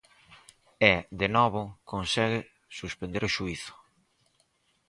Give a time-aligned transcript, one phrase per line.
[0.91, 2.39] E, de novo consegue
[2.79, 3.73] suspender o xuízo.